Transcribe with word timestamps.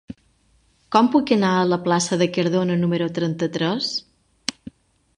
Com 0.95 1.09
puc 1.15 1.33
anar 1.35 1.51
a 1.59 1.69
la 1.73 1.79
plaça 1.85 2.19
de 2.23 2.29
Cardona 2.39 2.81
número 2.87 3.13
trenta-tres? 3.19 3.95